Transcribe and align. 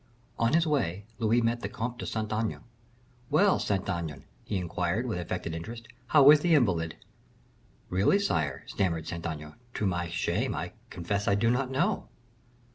On 0.39 0.53
his 0.53 0.65
way 0.65 1.05
Louis 1.19 1.43
met 1.43 1.59
the 1.61 1.69
Comte 1.69 1.99
de 1.99 2.07
Saint 2.07 2.33
Aignan. 2.33 2.63
"Well, 3.29 3.59
Saint 3.59 3.87
Aignan," 3.87 4.23
he 4.43 4.57
inquired, 4.57 5.05
with 5.05 5.19
affected 5.19 5.53
interest, 5.53 5.87
"how 6.07 6.31
is 6.31 6.39
the 6.39 6.55
invalid." 6.55 6.95
"Really, 7.87 8.17
sire," 8.17 8.63
stammered 8.65 9.05
Saint 9.05 9.27
Aignan, 9.27 9.53
"to 9.75 9.85
my 9.85 10.09
shame, 10.09 10.55
I 10.55 10.73
confess 10.89 11.27
I 11.27 11.35
do 11.35 11.51
not 11.51 11.69
know." 11.69 12.09